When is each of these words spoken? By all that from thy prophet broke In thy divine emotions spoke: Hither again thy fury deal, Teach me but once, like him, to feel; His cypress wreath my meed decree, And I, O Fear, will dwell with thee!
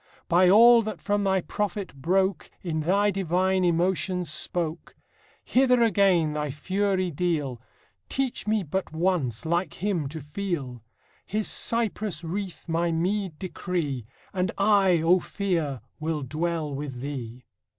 By 0.27 0.49
all 0.49 0.81
that 0.81 0.99
from 0.99 1.23
thy 1.23 1.41
prophet 1.41 1.93
broke 1.93 2.49
In 2.63 2.79
thy 2.79 3.11
divine 3.11 3.63
emotions 3.63 4.31
spoke: 4.31 4.95
Hither 5.45 5.83
again 5.83 6.33
thy 6.33 6.49
fury 6.49 7.11
deal, 7.11 7.61
Teach 8.09 8.47
me 8.47 8.63
but 8.63 8.91
once, 8.91 9.45
like 9.45 9.75
him, 9.75 10.09
to 10.09 10.19
feel; 10.19 10.81
His 11.27 11.47
cypress 11.47 12.23
wreath 12.23 12.67
my 12.67 12.91
meed 12.91 13.37
decree, 13.37 14.07
And 14.33 14.51
I, 14.57 15.03
O 15.03 15.19
Fear, 15.19 15.81
will 15.99 16.23
dwell 16.23 16.73
with 16.73 16.99
thee! 17.01 17.45